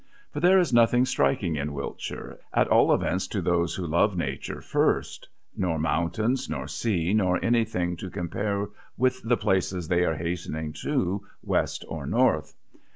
[0.33, 4.59] For there is nothing striking in Wiltshire, at all events to those who love nature
[4.59, 8.67] first; nor mountains, nor sea, nor anything to compare
[8.97, 12.55] with the places they are hastening to, west or north.